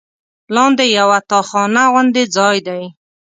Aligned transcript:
لاندې 0.55 0.85
یوه 0.99 1.17
تاخانه 1.31 1.83
غوندې 1.91 2.23
ځای 2.35 2.57
دی. 2.67 2.83